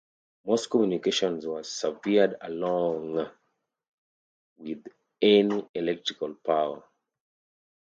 Most 0.47 0.71
communications 0.71 1.45
were 1.45 1.61
severed 1.61 2.35
along 2.41 3.29
with 4.57 4.83
any 5.21 5.69
electrical 5.75 6.33
power. 6.43 6.83